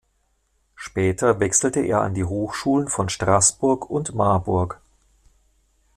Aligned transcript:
Später 0.73 1.39
wechselte 1.39 1.79
er 1.81 2.01
an 2.01 2.15
die 2.15 2.23
Hochschulen 2.23 2.87
von 2.87 3.07
Straßburg 3.07 3.87
und 3.87 4.15
Marburg. 4.15 4.81